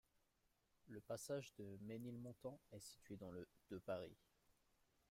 [0.87, 4.17] Le passage de Ménilmontant est situé dans le de Paris.